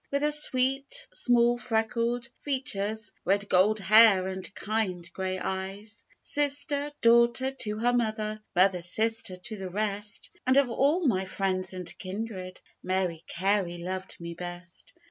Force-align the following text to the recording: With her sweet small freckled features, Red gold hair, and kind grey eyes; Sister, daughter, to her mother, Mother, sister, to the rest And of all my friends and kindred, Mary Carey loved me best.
With 0.09 0.23
her 0.23 0.31
sweet 0.31 1.05
small 1.13 1.59
freckled 1.59 2.27
features, 2.41 3.11
Red 3.23 3.47
gold 3.47 3.77
hair, 3.77 4.27
and 4.27 4.51
kind 4.55 5.07
grey 5.13 5.37
eyes; 5.37 6.05
Sister, 6.19 6.91
daughter, 7.01 7.51
to 7.51 7.77
her 7.77 7.93
mother, 7.93 8.41
Mother, 8.55 8.81
sister, 8.81 9.35
to 9.35 9.57
the 9.57 9.69
rest 9.69 10.31
And 10.47 10.57
of 10.57 10.71
all 10.71 11.05
my 11.05 11.25
friends 11.25 11.71
and 11.75 11.95
kindred, 11.99 12.59
Mary 12.81 13.21
Carey 13.27 13.77
loved 13.77 14.19
me 14.19 14.33
best. 14.33 14.91